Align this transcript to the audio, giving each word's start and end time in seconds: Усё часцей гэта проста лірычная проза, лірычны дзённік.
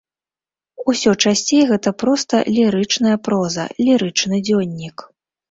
Усё 0.93 1.11
часцей 1.27 1.61
гэта 1.73 1.89
проста 2.05 2.41
лірычная 2.57 3.15
проза, 3.29 3.67
лірычны 3.87 4.43
дзённік. 4.51 5.07